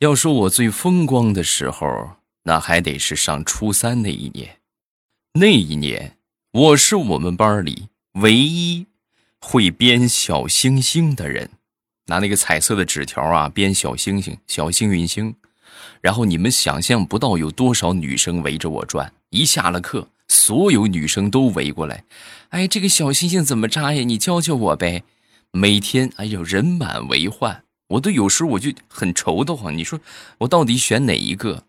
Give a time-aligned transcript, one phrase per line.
[0.00, 1.88] 要说我最风光的时候，
[2.42, 4.58] 那还得是上初三那一年。
[5.40, 6.18] 那一年，
[6.52, 8.86] 我是我们班里唯一
[9.40, 11.48] 会编小星星的人，
[12.08, 15.34] 拿那个彩色的纸条啊编小星星、小幸运星。
[16.02, 19.10] 然后你们想象不到有多少女生围着我转。
[19.30, 22.04] 一下了课，所有女生都围过来。
[22.50, 24.02] 哎，这个小星星怎么扎呀？
[24.02, 25.04] 你教教我呗。
[25.52, 27.64] 每天，哎呦，人满为患。
[27.88, 30.00] 我都有时候我就很愁得慌，你说
[30.38, 31.64] 我到底选哪一个？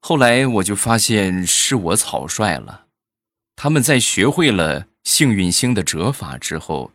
[0.00, 2.86] 后来我就发现是我草率了。
[3.56, 6.92] 他们在学会了幸运星的折法之后，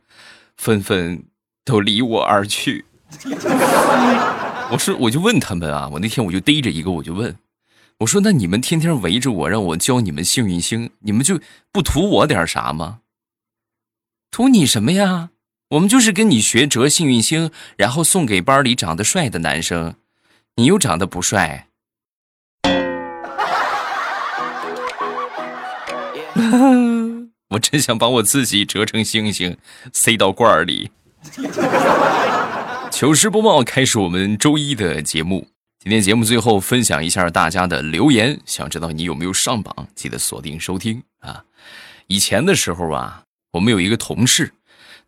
[0.57, 1.23] 纷纷
[1.63, 2.85] 都离我而去。
[4.71, 7.35] 我说，我就问他们啊，我那天我就逮着一个，我就问，
[7.99, 11.39] 我说：“那你们天天围着我，让我教你们幸运星，你们就
[11.71, 12.99] 不图我点啥吗？
[14.29, 15.31] 图你什么呀？”
[15.69, 19.93] 我们就是跟你学折幸运星，然后送给班里长得帅的男生，
[20.55, 21.67] 你又长得不帅，
[27.49, 29.55] 我真想把我自己折成星星，
[29.93, 30.89] 塞到罐儿里。
[32.89, 35.49] 糗事播报开始，我们周一的节目。
[35.77, 41.43] 今天节目最后分享一下大家的留言，想知道你有没有上榜，记得锁定收听啊！
[42.07, 43.21] 以前的时候啊，
[43.51, 44.51] 我们有一个同事。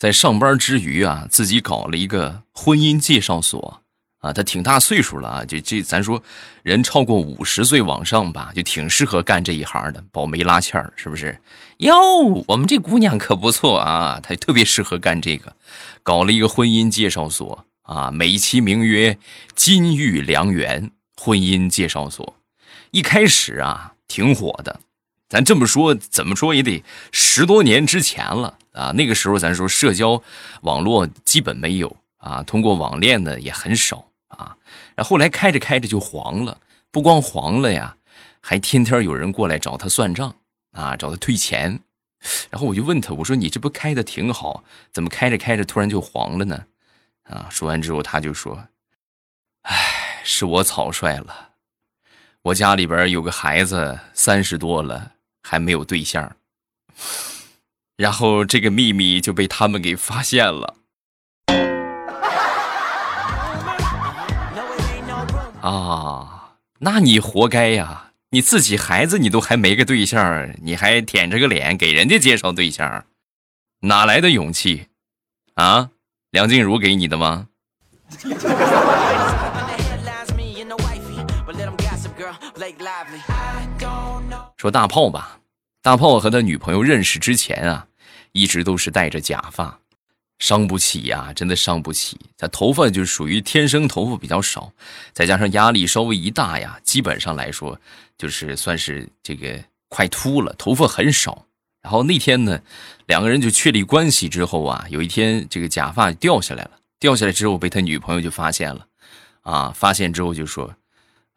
[0.02, 3.84] 在上班之余啊，自己搞了一个婚姻介绍所
[4.18, 6.24] 啊，他挺大岁数了啊，这这咱说
[6.64, 11.40] 人超过五十岁往上吧，就挺适合干这一行的，保媒拉纤，是不是？
[11.78, 15.56] 哟，我们这姑娘可不错啊，她特别适合干这个，
[16.02, 19.20] 搞了一个婚姻介绍所啊，美其名曰
[19.54, 22.38] “金玉良缘婚姻介绍所”，
[22.90, 24.80] 一开始啊挺火的。
[25.30, 28.92] 咱这么说，怎么说也得十多年之前了啊！
[28.92, 30.22] 那个时候，咱说社交
[30.62, 34.56] 网络基本没有啊，通过网恋的也很少啊。
[34.96, 36.60] 然后来开着开着就黄了，
[36.92, 37.96] 不光黄了呀，
[38.40, 40.36] 还天天有人过来找他算账
[40.72, 41.80] 啊，找他退钱。
[42.50, 46.66] 然后我就问他，我说你这不开的挺好，怎么开着开着突然就黄了呢？
[47.24, 47.48] 啊！
[47.50, 48.68] 说完之后他就说
[49.64, 51.50] ：“哎，是我草率了，
[52.42, 55.14] 我家里边有个孩子三十多了。”
[55.44, 56.36] 还没有对象，
[58.02, 60.76] 然后这个秘密就被他们给发现了。
[65.62, 68.14] 啊，那你活该呀！
[68.32, 73.06] 你自己孩子你都还没个对象，你还舔着个脸给人家介绍对象，
[73.82, 74.88] 哪来的勇气？
[75.54, 75.92] 啊，
[76.32, 77.50] 梁静茹给你的吗？
[84.58, 85.38] 说大炮吧，
[85.84, 87.86] 大炮和他女朋友认识之前啊，
[88.32, 89.80] 一直都是戴着假发，
[90.40, 92.20] 伤不起呀，真的伤不起。
[92.38, 94.72] 他头发就属于天生头发比较少，
[95.14, 97.80] 再加上压力稍微一大呀，基本上来说
[98.18, 101.46] 就是算是这个快秃了，头发很少。
[101.82, 102.62] 然后那天呢，
[103.08, 108.88] 两个人就确立关系之后啊，有一天这个假发掉下来了，掉下来之后被他女朋友就发现了，
[109.42, 110.76] 啊，发现之后就说。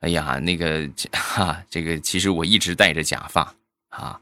[0.00, 3.54] 哎呀，那个 哈，这个其实我一直戴着假发
[3.88, 4.20] 啊，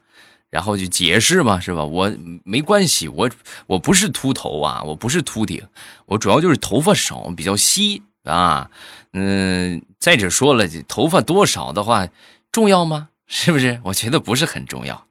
[0.52, 1.82] 然后就解释嘛，是吧？
[1.82, 2.12] 我
[2.44, 3.30] 没关系，我
[3.66, 5.62] 我不是秃头啊，我不是秃顶，
[6.04, 8.70] 我主要就是头发少，比较稀啊。
[9.14, 12.06] 嗯，再者说了，头发多少的话
[12.52, 13.08] 重要吗？
[13.26, 13.80] 是不是？
[13.84, 15.06] 我觉得不是很重要。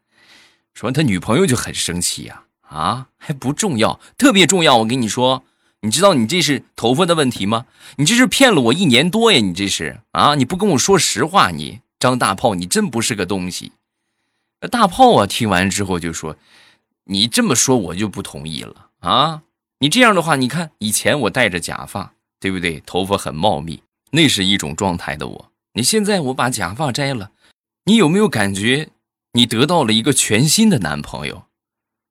[0.75, 5.43] 说他女朋友就很生气呀，啊，还不重要，特别重要，我跟你说。
[5.83, 7.65] 你知道你这是头发的问题吗？
[7.95, 9.39] 你这是骗了我一年多呀！
[9.39, 10.35] 你这是啊！
[10.35, 13.71] 你不跟我说实话，你张大炮，你真不是个东西。
[14.69, 16.35] 大炮啊，听完之后就说
[17.05, 19.41] ：“你这么说，我就不同意了啊！
[19.79, 22.81] 你这样的话，你看以前我戴着假发，对不对？
[22.85, 25.51] 头发很茂密，那是一种状态的我。
[25.73, 27.31] 你现在我把假发摘了，
[27.85, 28.89] 你有没有感觉
[29.33, 31.45] 你得到了一个全新的男朋友？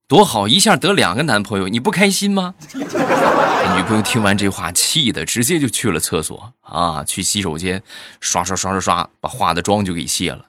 [0.09, 7.81] 多好，一下得两个男朋友，你不开心吗？” 女朋友听完这话，气的直接就去了厕所啊，去洗手间
[8.19, 10.47] 刷刷刷刷刷，把化的妆就给卸了。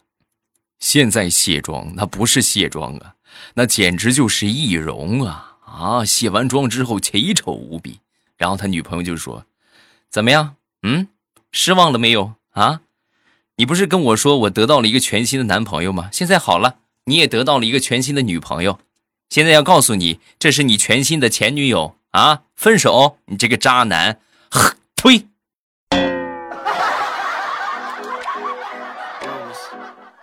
[0.81, 3.15] 现在卸妆那不是卸妆啊，
[3.53, 6.03] 那简直就是易容啊啊！
[6.03, 8.01] 卸完妆之后奇丑无比。
[8.35, 9.45] 然后他女朋友就说
[10.11, 10.55] ：“怎么样？
[10.81, 11.07] 嗯，
[11.53, 12.81] 失望了没有啊？
[13.55, 16.09] 你不是跟我说我得到了一个全新的男朋友吗？
[16.11, 18.79] 现在好了，你也得到了一个全新的女朋友。
[19.29, 22.41] 现在要告诉你，这是你全新的前女友。”啊！
[22.57, 23.19] 分手！
[23.27, 24.19] 你这个渣男！
[24.49, 25.27] 呵，呸！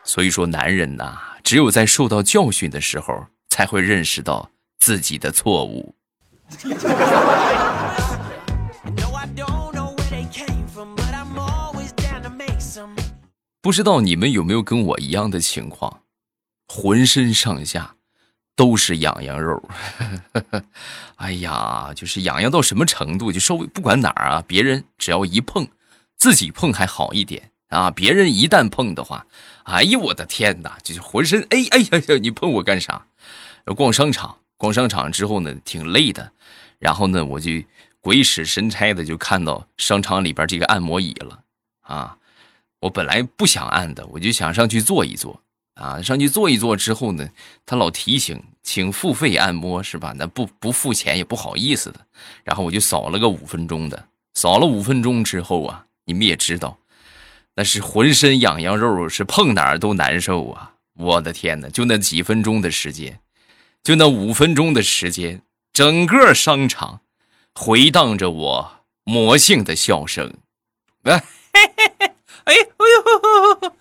[0.08, 5.94] 所以说，男人呐，只有在受到教训的时候，才会认识到自己的错误。
[13.60, 16.00] 不知道你们有没有跟我一样的情况，
[16.66, 17.96] 浑身上下
[18.56, 19.62] 都是痒痒肉。
[21.16, 23.30] 哎呀，就是痒痒到什么程度？
[23.30, 25.68] 就稍微不管哪儿啊，别人只要一碰，
[26.16, 29.26] 自己碰还好一点啊，别人一旦碰的话，
[29.68, 33.06] 哎呦我的天哪，就是浑身哎哎呀呀，你碰我干啥？
[33.76, 36.32] 逛商场，逛商场之后呢，挺累的，
[36.78, 37.50] 然后呢，我就
[38.00, 41.40] 鬼使神差的就看到商场里边这个按摩椅了
[41.82, 42.16] 啊。
[42.80, 45.38] 我本来不想按的，我就想上去坐一坐
[45.74, 46.00] 啊。
[46.00, 47.28] 上去坐一坐之后呢，
[47.66, 50.14] 他老提醒，请付费按摩是吧？
[50.16, 52.00] 那不不付钱也不好意思的。
[52.42, 56.78] 然后我就扫了个五分钟的，扫了五分钟之后啊，你们也知道，
[57.58, 60.74] 那是浑身痒痒肉，是碰哪儿都难受啊！
[60.94, 63.18] 我的天哪，就那几分钟的时间，
[63.82, 67.00] 就那五分钟的时间，整个商场
[67.52, 70.34] 回荡着我魔性的笑声，
[71.02, 71.18] 哎
[71.52, 72.06] 嘿嘿嘿！
[72.44, 72.54] 哎哎
[72.94, 73.72] 呦！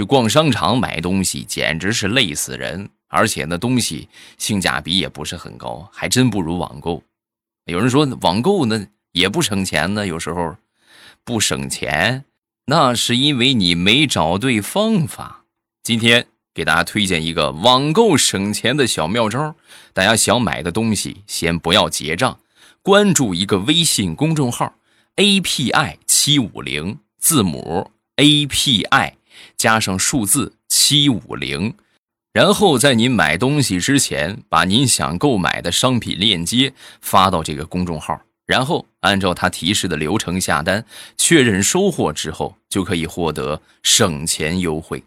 [0.00, 4.08] 去逛商场买东西简直是累死人，而且那东西
[4.38, 7.02] 性价比也不是很高，还真不如网购。
[7.66, 10.56] 有人说网购呢也不省钱呢，有时候
[11.22, 12.24] 不省钱，
[12.64, 15.44] 那是因为你没找对方法。
[15.82, 16.26] 今天。
[16.52, 19.54] 给大家推荐一个网购省钱的小妙招，
[19.92, 22.40] 大家想买的东西先不要结账，
[22.82, 24.74] 关注一个微信公众号
[25.14, 29.12] “API 七五零”，字母 “API”
[29.56, 31.74] 加上数字七五零，
[32.32, 40.84] 然后在您买东西之前，把您想购买的商品链接发到这个公众号，然后按照他提示的流程下单，
[41.16, 45.02] 确认收货之后，就可以获得省钱优惠。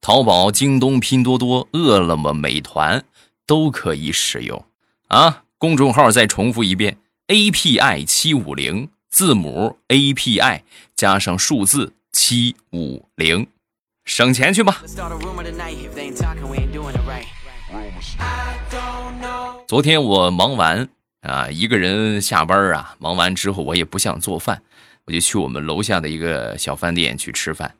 [0.00, 3.04] 淘宝、京东、拼多多、饿了么、美团
[3.46, 4.64] 都可以使用
[5.08, 5.44] 啊！
[5.58, 6.96] 公众号再重复一遍
[7.28, 10.62] ：API 七五零，字母 API
[10.96, 13.46] 加上数字七五零，
[14.10, 14.82] 省钱去吧。
[19.68, 20.88] 昨天我忙完
[21.20, 24.60] 啊，一个人下班啊，忙完之后我也不想做饭，
[25.04, 27.76] 我就去我们楼下的一个小饭店去吃饭。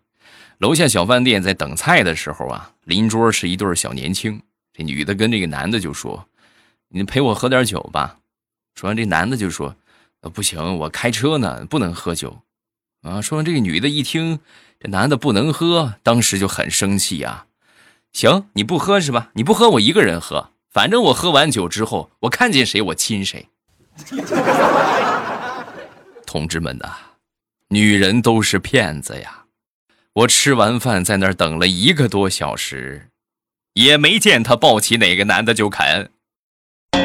[0.59, 4.41] 楼下小饭店在等菜的时候啊，邻桌是一对小年轻。
[4.73, 6.29] 这女的跟这个男的就说
[6.91, 8.19] ：“你陪我喝点酒吧。”
[8.79, 9.75] 说完，这男的就说
[10.23, 12.39] ：“呃，不行，我开车呢，不能喝酒。”
[13.03, 14.41] 啊，说完，这个女的一听
[14.79, 17.47] 这男的不能喝，当时就很生气啊。
[18.13, 19.31] 行，你不喝是吧？
[19.35, 20.51] 你不喝，我一个人喝。
[20.71, 23.49] 反正我喝完酒之后，我看见谁我亲谁。
[26.27, 26.97] 同志们呐，
[27.69, 29.45] 女人都是骗子呀。
[30.13, 33.09] 我吃完饭在那儿等了一个多小时，
[33.75, 36.11] 也没见她抱起哪个男的就啃。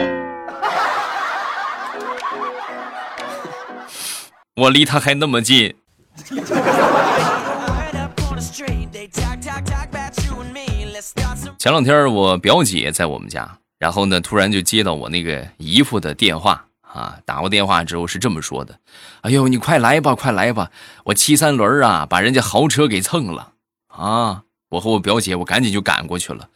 [4.56, 5.76] 我离他还那么近。
[11.58, 16.66] 前两天我表姐在我们家，然后呢，突然就接到我那个姨父的电话。
[16.82, 18.80] 啊，打过电话之后是这么说的
[19.20, 20.72] ：“哎呦，你快来吧，快来吧！
[21.04, 23.52] 我骑三轮啊，把人家豪车给蹭了
[23.88, 26.48] 啊！”我和我表姐，我赶紧就赶过去了。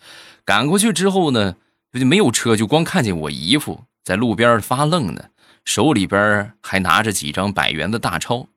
[0.46, 1.58] 赶过去之后呢，
[1.92, 5.26] 就没有车，就光看见我姨夫在路边发愣呢，
[5.66, 8.48] 手里边还拿着几张百元的大钞。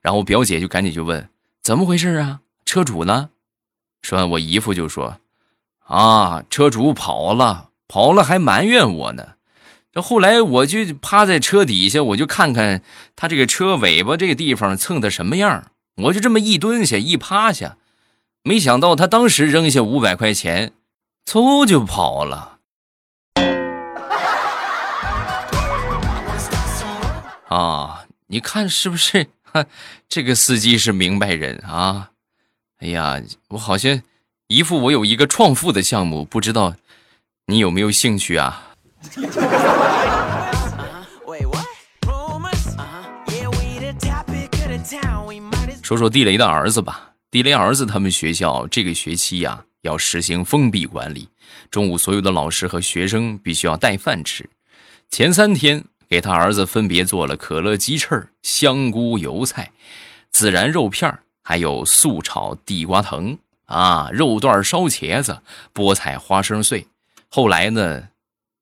[0.00, 1.28] 然后我表姐就赶紧就问
[1.62, 2.40] ：“怎么回事啊？
[2.64, 3.30] 车主呢？”
[4.02, 5.18] 说完，我姨夫就说
[5.86, 9.34] ：“啊，车主跑了，跑了还埋怨我呢。”
[9.92, 12.82] 这后来我就趴在车底下，我就看看
[13.16, 15.72] 他这个车尾巴这个地方蹭的什么样。
[15.96, 17.76] 我就这么一蹲下一趴下，
[18.44, 20.72] 没想到他当时扔下五百块钱，
[21.26, 22.58] 嗖就跑了。
[27.48, 29.26] 啊，你看是不是？
[30.08, 32.10] 这个司机是明白人啊！
[32.78, 34.00] 哎呀，我好像
[34.46, 36.74] 一副，我有一个创富的项目，不知道
[37.46, 38.66] 你有没有兴趣啊？
[45.82, 47.12] 说说地雷的儿子吧。
[47.30, 51.28] 地雷儿子他们学校这个学期呀，要实行封闭管理，
[51.70, 54.48] 中午所有的老师和学生必须要带饭吃。
[55.10, 59.70] 前三天给他儿子分别做了可乐鸡翅、香菇油菜、
[60.32, 65.40] 孜然肉片还有素炒地瓜藤啊，肉段烧茄子、
[65.72, 66.88] 菠菜花生碎。
[67.28, 68.08] 后来呢？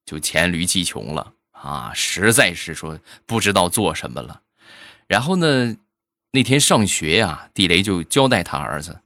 [0.04, 1.92] 就黔驴技穷了啊！
[1.94, 4.40] 实在是说不知道做什么了。
[5.06, 5.76] 然后呢，
[6.32, 9.00] 那天上学呀，地雷就交代他儿子：“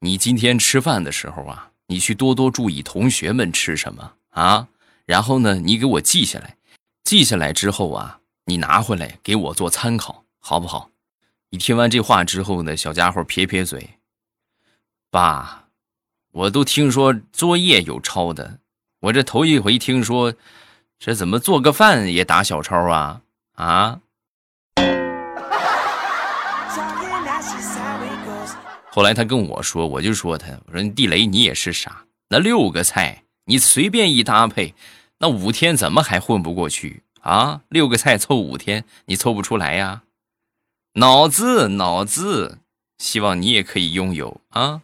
[0.00, 4.68] 你今天吃饭的时候啊，你去多多注意同学们吃什么啊，
[5.04, 6.56] 然后呢，你给我记下来，
[7.04, 10.90] 记下来之后啊，你拿回来给我做参考，好不好？
[11.50, 13.98] 你听完这话之后呢，小家伙撇撇嘴，
[15.10, 15.64] 爸，
[16.30, 18.58] 我都听说作业有抄的，
[19.00, 20.32] 我这头一回听说，
[20.98, 23.22] 这怎么做个饭也打小抄啊？
[23.54, 24.00] 啊？
[28.92, 34.74] 后来他跟我说，我就说他，我说地雷你也是傻，那六个菜你随便一搭配，
[35.22, 37.60] 那五天怎么还混不过去啊？
[37.68, 40.02] 六个菜凑五天，你凑不出来呀？
[40.94, 42.58] 脑子，脑子，
[42.96, 44.80] 希望你也可以拥有啊！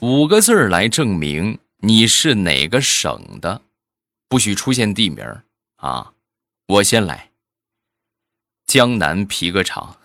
[0.00, 3.60] 五个字儿来证明你是哪个省的，
[4.26, 5.22] 不许出现地名
[5.76, 6.14] 啊！
[6.66, 7.30] 我先来，
[8.66, 9.98] 江南皮革厂。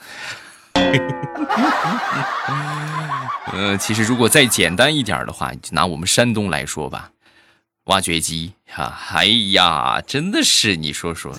[3.54, 7.12] 呃，其实如果再简单一点的话，就拿我们山东来说吧。
[7.86, 11.36] 挖掘机哈，哎呀，真的是你说说，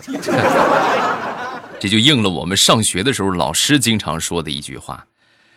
[1.79, 5.07] 这就应了我们上学的时候老师经常说的一句话：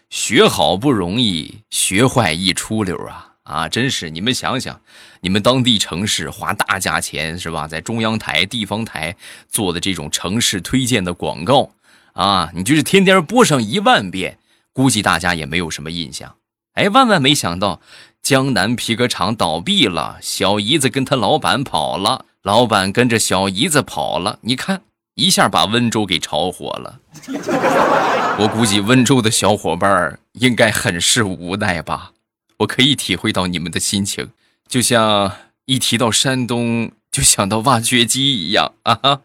[0.10, 3.32] 学好不容易，学坏一出溜啊！
[3.44, 4.80] 啊，真是你们想想，
[5.22, 9.16] 你们当地城市花大价钱是吧，在中央台、地方台
[9.50, 11.72] 做的这种城市推荐的广告
[12.16, 14.40] 啊，你就是天天播上一万遍，
[14.74, 16.36] 估计大家也没有什么印象。
[16.74, 17.80] 哎，万万没想到。
[18.22, 24.40] 江南皮革厂倒闭了，小姨子跟他老板跑了，老板跟着小姨子跑了。
[24.42, 24.82] 你看，
[25.14, 27.00] 一下把温州给炒火了。
[28.40, 32.14] 我估计温州的小伙伴应该很是无奈吧？
[32.58, 34.32] 我可以体会到你们的心情，
[34.68, 35.32] 就像
[35.66, 38.96] 一提到山东就想到挖掘机一样啊！
[38.96, 39.22] 哈，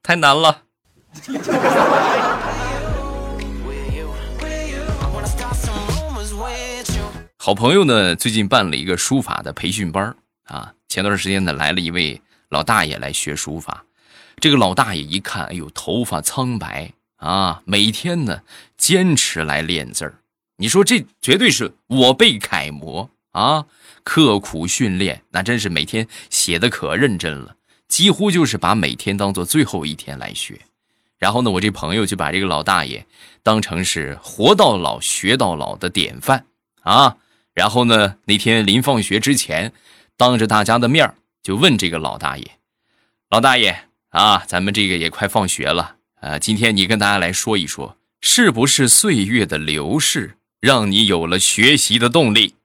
[0.00, 0.62] 太难了。
[7.44, 10.72] 好朋友呢，最近办了一个书法的培训班啊。
[10.88, 13.84] 前段时间呢，来了一位老大爷来学书法。
[14.40, 18.40] 这个老大爷一看，哎呦，头发苍白啊，每天呢
[18.78, 20.14] 坚持来练字儿。
[20.56, 23.66] 你说这绝对是我辈楷模啊！
[24.04, 27.56] 刻苦训练，那真是每天写的可认真了，
[27.88, 30.58] 几乎就是把每天当做最后一天来学。
[31.18, 33.06] 然后呢，我这朋友就把这个老大爷
[33.42, 36.46] 当成是活到老学到老的典范
[36.80, 37.14] 啊。
[37.54, 38.16] 然后呢？
[38.24, 39.72] 那天临放学之前，
[40.16, 42.58] 当着大家的面就问这个老大爷
[43.30, 52.56] ：“老大爷啊，咱们这个也快放学了啊，今天你跟大家来说一说，是不是岁月的流逝让你有了学习的动力？”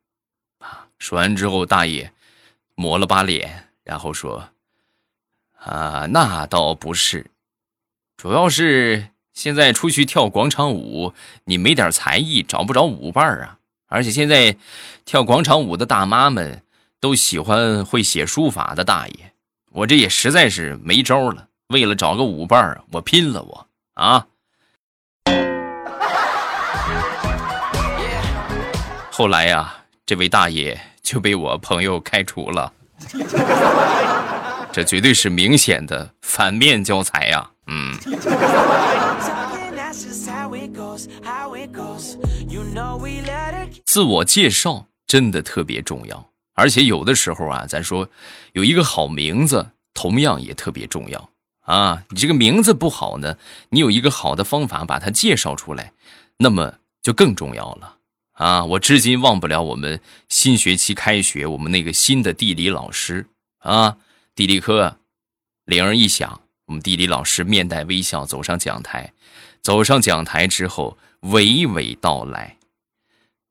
[0.57, 2.11] 啊，说完之后，大爷
[2.73, 4.49] 抹了把脸，然后说
[5.61, 7.29] ：“啊，那倒不是，
[8.17, 13.57] 主要是现在出去跳广场舞，你没点才艺，找不着舞伴啊。”
[13.89, 14.55] 而且现在，
[15.03, 16.61] 跳广场舞的大妈们
[16.99, 19.15] 都喜欢会写书法的大爷，
[19.71, 21.47] 我这也实在是没招了。
[21.69, 24.25] 为了找个舞伴我拼了我啊！
[29.11, 32.71] 后来呀，这位大爷就被我朋友开除了，
[34.71, 37.49] 这绝对是明显的反面教材呀！
[37.65, 37.97] 嗯。
[43.85, 48.09] 自我介绍真的特别重要，而且有的时候啊，咱说
[48.53, 51.29] 有一个好名字，同样也特别重要
[51.61, 52.03] 啊。
[52.09, 53.37] 你这个名字不好呢，
[53.69, 55.93] 你有一个好的方法把它介绍出来，
[56.37, 57.97] 那么就更重要了
[58.33, 58.63] 啊。
[58.65, 59.99] 我至今忘不了我们
[60.29, 63.27] 新学期开学，我们那个新的地理老师
[63.59, 63.97] 啊，
[64.35, 64.97] 地理课
[65.65, 69.13] 铃儿一响，我们地理老师面带微笑走上讲台。
[69.61, 72.57] 走上讲台之后，娓娓道来：“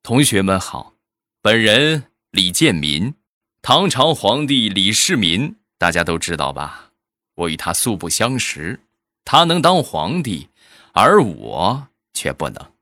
[0.03, 0.95] 同学们好，
[1.43, 3.15] 本人李建民，
[3.63, 6.91] 唐朝皇帝李世民，大家都知道吧？
[7.35, 8.81] 我与他素不相识，
[9.25, 10.49] 他能当皇帝，
[10.93, 12.73] 而我却不能，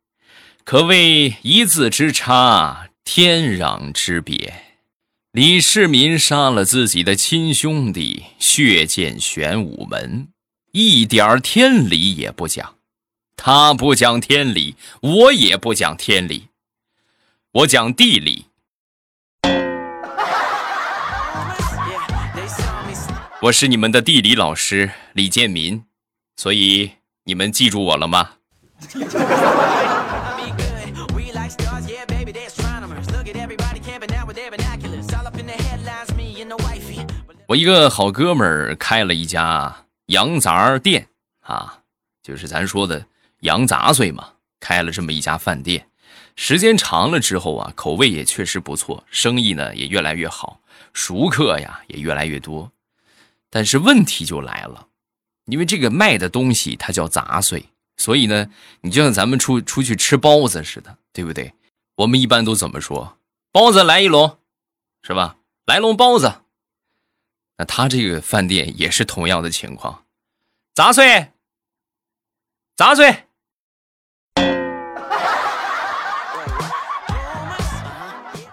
[0.64, 4.62] 可谓一字之差，天壤之别。
[5.33, 10.28] 李世民杀了自己的亲兄弟，血溅玄武门，
[10.73, 12.75] 一点天理也不讲。”
[13.47, 16.49] 他不讲天理，我也不讲天理，
[17.53, 18.47] 我讲地理。
[23.43, 25.85] 我是你们的地理老师李建民，
[26.35, 26.91] 所以
[27.23, 28.31] 你们记住我了吗？
[37.47, 41.07] 我一个好哥们儿开了一家羊杂店
[41.43, 41.79] 啊，
[42.21, 43.07] 就是咱说的。
[43.40, 45.88] 羊杂碎嘛，开了这么一家饭店，
[46.35, 50.61] 时间长了之后啊，口味也确实不错，生意呢也越来越好，
[50.93, 52.73] 熟客呀也越来越多。
[53.50, 54.88] 但是问题就来了，
[55.47, 57.66] 因为这个卖的东西它叫杂碎，
[57.97, 58.50] 所以呢，
[58.81, 61.55] 你就像咱们出出去吃包子似的，对不对？
[61.97, 63.19] 我们一般都怎么说？
[63.52, 64.38] 包子来一笼，
[65.02, 65.38] 是吧？
[65.64, 66.43] 来笼包子。
[67.59, 70.05] 那他这个饭店也是同样的情况，
[70.75, 71.33] 杂碎，
[72.76, 73.25] 杂碎。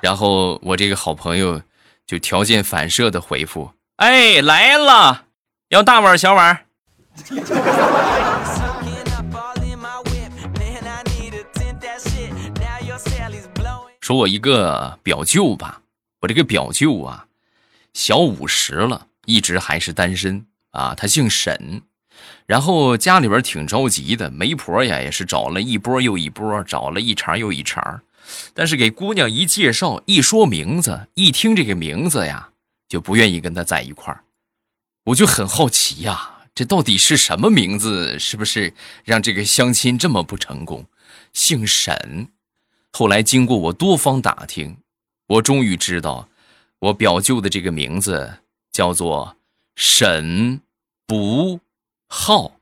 [0.04, 1.62] 然后我这个好朋友
[2.06, 5.28] 就条件反射的回复：“哎，来了，
[5.70, 6.66] 要大碗小碗。”
[14.02, 15.80] 说我一个表舅吧，
[16.20, 17.28] 我这个表舅啊，
[17.94, 20.94] 小五十了，一直还是单身啊。
[20.94, 21.82] 他姓沈，
[22.46, 28.02] 然后家里边挺着急的，媒婆呀也是找了一波又一波，找了一茬又一茬。
[28.54, 32.52] 但是给姑娘一介绍，一说名字，一听这个名字呀，
[32.88, 34.24] 就不愿意跟他在一块儿。
[35.06, 38.18] 我就很好奇呀，这到底是什么名字？
[38.18, 40.86] 是不是让这个相亲这么不成功？
[41.34, 42.30] 姓沈。
[42.92, 44.78] 后来经过我多方打听，
[45.28, 46.30] 我终于知道，
[46.80, 48.40] 我表舅的这个名字
[48.72, 49.36] 叫做
[49.76, 50.62] 沈
[51.08, 51.60] 不
[52.08, 52.60] 浩。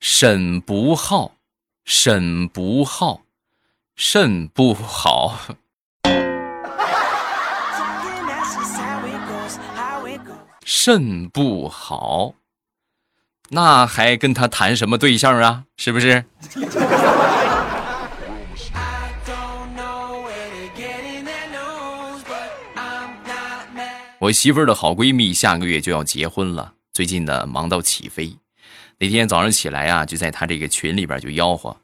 [0.00, 1.36] 沈不浩，
[1.84, 3.22] 沈不浩。
[3.94, 5.38] 肾不好，
[10.64, 12.34] 肾不好，
[13.50, 15.64] 那还跟他谈什么对象啊？
[15.76, 16.24] 是不是？
[24.18, 28.36] 我媳妇儿的好闺蜜下个月就要结婚了，最近呢忙到起飞。
[28.98, 31.76] 那天早上起来啊，就在她这个群里边就吆喝。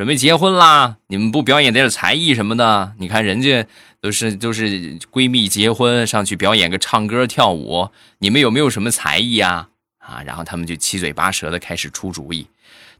[0.00, 0.96] 准备结婚啦！
[1.08, 2.94] 你们不表演点才艺什么的？
[2.96, 3.66] 你看人家
[4.00, 9.68] 都是都是闺蜜结婚上去表演个唱歌跳舞，你们有没有什么才艺啊？
[9.98, 10.22] 啊！
[10.24, 12.46] 然后他们就七嘴八舌的开始出主意，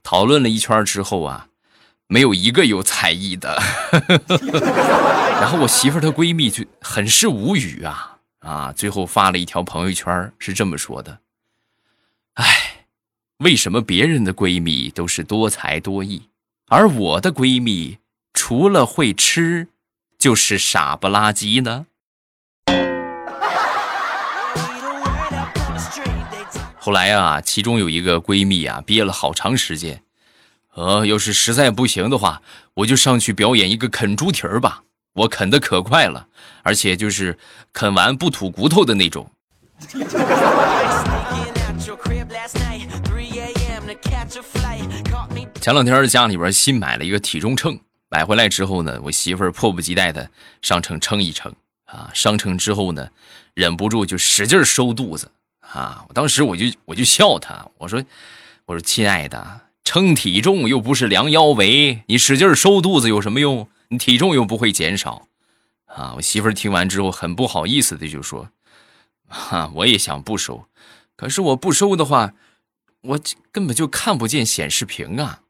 [0.03, 1.47] 讨论了一圈之后啊，
[2.07, 3.59] 没有一个有才艺的。
[5.41, 8.73] 然后我媳妇她闺蜜就很是无语啊啊！
[8.77, 11.21] 最后发了一条朋友圈，是这么说的
[12.37, 12.85] ：“哎，
[13.39, 16.25] 为什么别人的闺蜜都是多才多艺？”
[16.73, 17.99] 而我的闺蜜
[18.33, 19.67] 除了会吃，
[20.17, 21.87] 就是傻不拉几呢。
[26.79, 30.05] 后来啊，其中有一个闺蜜啊，憋了好长时间，
[30.75, 32.41] 呃，要是实在不行的话，
[32.75, 34.85] 我就上去表演一个啃猪蹄儿吧。
[35.15, 36.29] 我啃的可快了，
[36.63, 37.37] 而且就是
[37.73, 39.29] 啃完不吐骨头的那种。
[45.61, 50.31] 前两天家里边新买了一个体重秤，买回来之后呢，我媳妇儿迫不及待的
[50.63, 52.11] 上秤称一称啊。
[52.15, 53.11] 上称之后呢，
[53.53, 56.07] 忍不住就使劲收肚子啊。
[56.09, 58.03] 我当时我就我就笑她，我说
[58.65, 63.69] 我说亲爱的，称体重又不是量腰围，你使劲收肚子有什么用？
[63.89, 65.29] 你体重又不会减少
[65.85, 66.15] 啊。
[66.17, 68.49] 我媳妇儿听完之后很不好意思的就说，
[69.29, 70.65] 哈，我也想不收，
[71.17, 72.33] 可是我不收的话，
[73.03, 73.21] 我
[73.53, 75.43] 根本就看不见显示屏啊。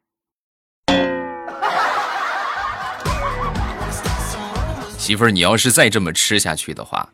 [5.11, 7.09] 媳妇儿，你要是再这么吃下去的话，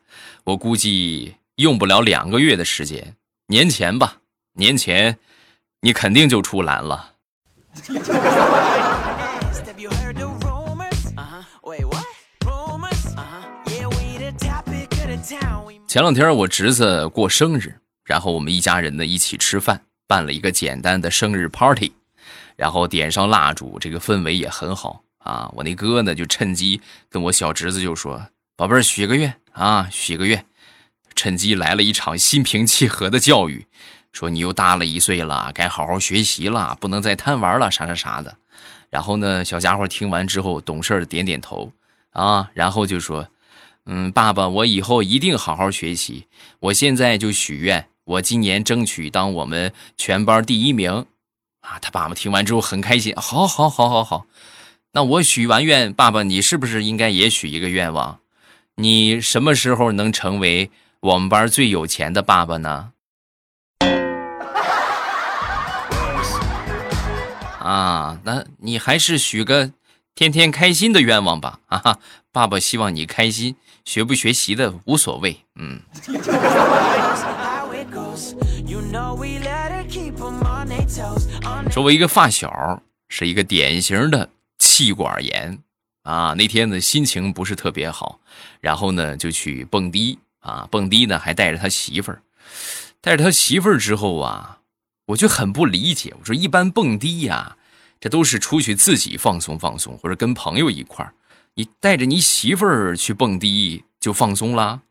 [0.44, 4.18] 我估计用不了两个月的时间，年前吧，
[4.52, 5.18] 年前
[5.80, 7.14] 你肯定就出栏了。
[15.88, 21.94] 前两天我侄子过生日，然后我们一家人呢一起吃饭，办了一个简单的生日 party，
[22.56, 25.02] 然后点上蜡烛，这个氛围也很好。
[25.26, 30.46] 啊，我那哥呢就趁机跟我小侄子就说：“宝贝儿，许个愿啊，许个愿。”
[31.16, 33.66] 趁机来了一场心平气和的教育，
[34.12, 38.36] 说：“你又大了一岁了，该好好学习了，不能再贪玩了，啥啥啥的。”
[38.88, 41.72] 然后呢，小家伙听完之后懂事的点点头
[42.10, 43.28] 啊，然后就说
[43.86, 46.26] ：“嗯，爸爸，我以后一定好好学习。
[46.60, 51.06] 我现在就许愿，我今年争取当我们全班第一名。”
[51.62, 54.26] 啊，他爸爸听完之后很开心，好，好，好，好，好。
[54.96, 58.18] 那我许完愿，爸爸，你是不是应该也许一个愿望？
[58.76, 62.92] 你什么时候能成为我们班最有钱的爸爸呢？
[67.60, 69.70] 啊，那你还是许个
[70.14, 71.60] 天天开心的愿望吧。
[71.66, 71.98] 啊哈，
[72.32, 73.54] 爸爸希望你开心，
[73.84, 75.36] 学不学习的无所谓。
[75.56, 75.78] 嗯。
[81.70, 84.30] 作为一个发小是一个典型的。
[84.76, 85.58] 气管炎
[86.02, 88.20] 啊，那天呢心情不是特别好，
[88.60, 92.20] 然后呢就去蹦迪啊，蹦迪呢还带着他媳妇儿，
[93.00, 94.58] 带着他媳妇儿之后啊，
[95.06, 97.56] 我就很不理解，我说一般蹦迪呀，
[97.98, 101.14] 这都是出去自己放松放松，或者跟朋友一块儿，
[101.54, 104.82] 你带着你媳妇儿去蹦迪就放松了，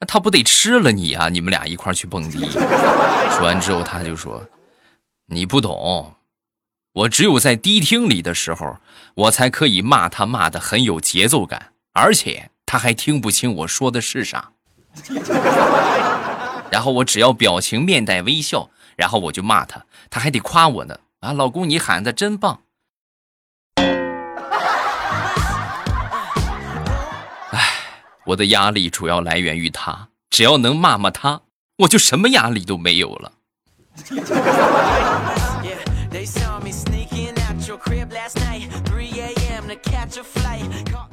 [0.00, 1.28] 那他不得吃了你啊？
[1.28, 4.44] 你们俩一块儿去蹦迪，说完之后他就说，
[5.26, 6.12] 你不懂。
[6.98, 8.78] 我只有在迪厅里的时候，
[9.14, 14.50] 我才可以骂他骂的很有节奏感，而且他还听不清我说的是啥。
[16.72, 20.98] 然后我只要表情面带微笑，然后我就骂他，他还得夸我呢。
[21.20, 22.62] 啊，老公你喊的真棒。
[27.52, 27.74] 哎，
[28.26, 31.42] 我的压力主要来源于他，只要能骂骂他，
[31.76, 33.32] 我就什么压力都没有了。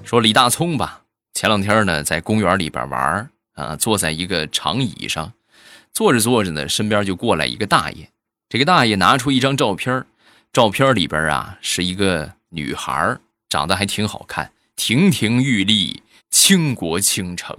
[0.03, 1.01] 说李大聪吧，
[1.33, 5.33] 前两天呢在公园里边玩啊，坐在一个长椅上，
[5.91, 8.09] 坐着坐着呢，身边就过来一个大爷。
[8.47, 10.05] 这个大爷拿出一张照片，
[10.53, 13.17] 照片里边啊是一个女孩，
[13.49, 17.57] 长得还挺好看，亭亭玉立，倾国倾城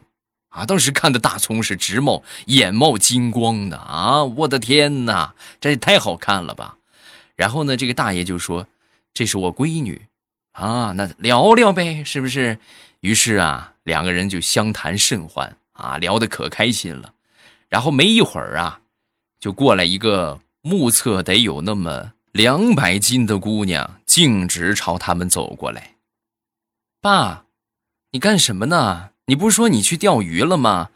[0.49, 0.65] 啊。
[0.65, 4.25] 当时看的大葱是直冒眼冒金光的啊！
[4.25, 6.76] 我的天哪，这也太好看了吧！
[7.37, 8.67] 然后呢，这个大爷就说
[9.15, 10.07] ：“这是我闺女。”
[10.53, 12.59] 啊，那聊聊呗，是不是？
[13.01, 17.13] 于是啊，两个人就相谈甚欢啊，聊得可开心了。
[17.69, 18.81] 然后没一会儿啊，
[19.39, 25.97] 就过来一个目测得有那么两百斤的姑娘，径直朝他们走过来。
[27.03, 27.45] 爸，
[28.13, 29.11] 你干什么呢？
[29.27, 30.89] 你不是说你去钓鱼了吗？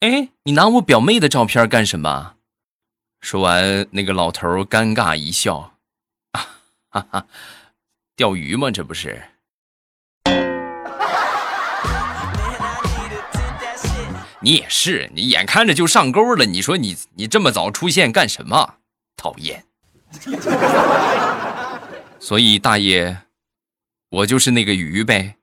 [0.00, 2.35] 哎，你拿我表妹的照片干什么？
[3.26, 5.72] 说完，那个老头尴尬一笑，
[6.30, 6.46] 啊
[6.90, 7.26] 哈哈。
[8.14, 8.70] 钓鱼吗？
[8.70, 9.20] 这不是？
[14.38, 18.74] 你也是，你眼看着就上钩了，你说你你这么早出现干什么？
[19.16, 19.64] 讨厌！
[22.20, 23.22] 所以大爷，
[24.10, 25.34] 我就是那个鱼呗。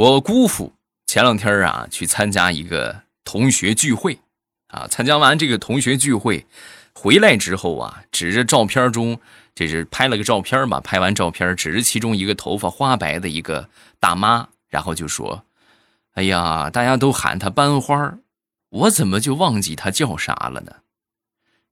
[0.00, 0.72] 我姑父
[1.06, 4.18] 前两天啊去参加一个同学聚会。
[4.68, 4.86] 啊！
[4.88, 6.46] 参加完这个同学聚会，
[6.94, 9.20] 回来之后啊，指着照片中，
[9.52, 10.80] 这是拍了个照片嘛？
[10.80, 15.44] 拍完照片，指着其中一个头发花白的一个大妈，然后就说
[16.14, 18.16] ：“哎呀，大家都喊她班花，
[18.70, 20.76] 我怎么就忘记她叫啥了呢？”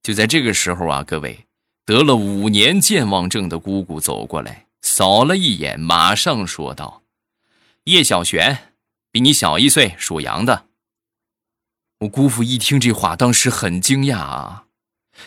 [0.03, 1.47] 就在这个时候啊，各位
[1.87, 7.05] 得了五年健忘症的姑姑走过来，扫了一眼，马上说道
[7.89, 8.75] ：“叶小璇，
[9.11, 10.67] 比你小一岁，属羊的。”
[12.01, 14.65] 我姑父一听这话，当时很惊讶啊！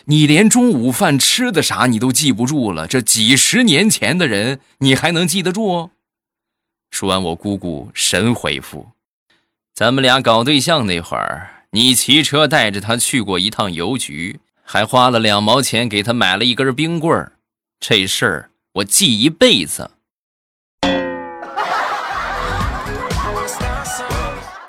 [0.06, 5.90] 你连中午饭吃的啥你都记不住了，这几十年前的人你还能记得住？
[6.90, 8.92] 说完，我姑姑神回复
[9.74, 17.38] ：“咱们俩搞对象那会儿，你骑车带着他去过一趟邮局，还花了两毛钱给他买了一根冰棍儿，
[17.80, 19.90] 这事儿我记一辈子。”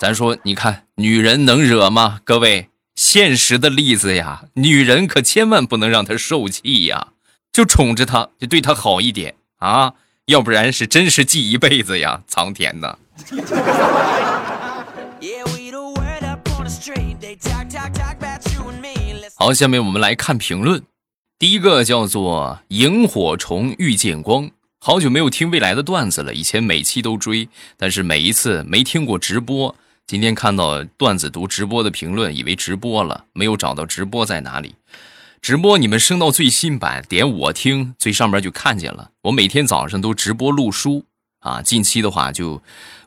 [0.04, 2.20] 咱说，你看，女人能惹吗？
[2.26, 7.14] 各位，现实的例子呀，女人可千万不能让她受气呀，
[7.54, 9.94] 就宠着她，就对她好一点啊，
[10.26, 12.98] 要不然是真是记一辈子呀，苍天呐！
[19.36, 20.84] 好，下面我们来看评论，
[21.40, 29.74] 第一个叫做萤火虫遇见光，好久没有听未来的段子了，以前每期都追，但是每一次没听过直播。
[30.06, 34.76] 今天看到段子读直播的评论，以为直播了，没有找到直播在哪里。
[35.42, 39.12] 直播你们升到最新版，点我听，最上边就看见了。
[39.24, 41.06] 我每天早上都直播录书
[41.40, 42.62] 啊，近期的话就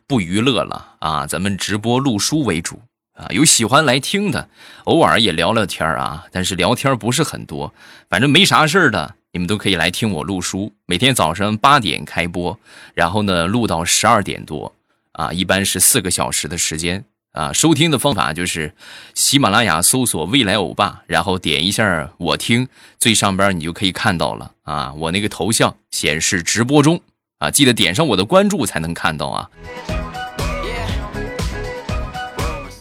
[0.07, 2.81] 不娱乐了啊，咱们直播录书为主
[3.13, 3.27] 啊。
[3.29, 4.49] 有喜欢来听的，
[4.85, 7.75] 偶尔也聊聊天啊，但是聊天不是很多，
[8.09, 10.73] 反正没啥事的，你们都可以来听我录书。
[10.87, 12.59] 每天早上八点开播，
[12.95, 14.75] 然后呢录到十二点多。
[15.17, 17.53] 啊，一般是四个小时的时间啊。
[17.53, 18.75] 收听的方法就是
[19.15, 22.69] 喜马拉雅搜索“未来欧巴”，然后点一下“我听”，
[23.01, 24.93] 最上边你就可以看到了啊。
[24.93, 27.01] 我那个头像显示直播中
[27.39, 29.51] 啊，记得点上我的关注才能看到啊。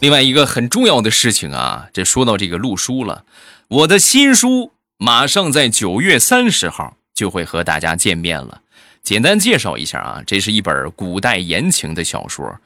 [0.00, 3.24] 另外一个很重要的事情啊，这说到这个录书了，
[3.68, 8.60] 我的新书马上在九月三十号就会和大家见面了。
[9.06, 12.58] 简单介绍一下啊，这是一本古代言情的小说，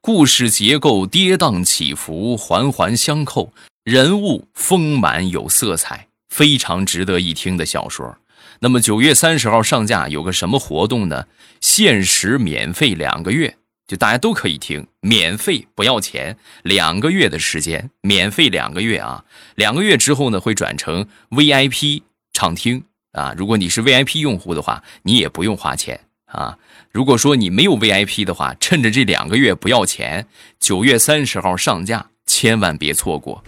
[0.00, 3.52] 故事结构跌宕起伏，环环相扣，
[3.84, 8.16] 人物丰满有色彩，非常值得一听的小说。
[8.60, 11.26] 那么九月三十号上架有个什么活动呢？
[11.60, 13.54] 限时免费两个月，
[13.86, 19.26] 就大家都可以听，免费不要钱，两个月的时间，免费两个月啊！
[19.56, 22.00] 两个月之后呢，会转成 VIP
[22.32, 23.34] 畅听啊。
[23.36, 26.58] 如果你是 VIP 用户的话，你也不用花钱啊。
[26.90, 30.26] 如果说你没有 VIP 的话，趁着这两个月不要钱，
[30.58, 33.42] 九月三十号上架，千万别错过。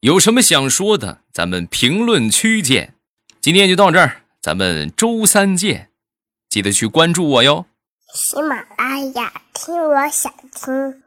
[0.00, 2.94] 有什么想说的，咱们评论区见。
[3.40, 5.88] 今天就到这儿，咱们周三见，
[6.48, 7.66] 记得去关注我哟。
[8.14, 11.02] 喜马拉雅听，我想听。